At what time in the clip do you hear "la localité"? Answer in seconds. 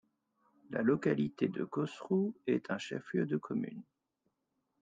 0.71-1.47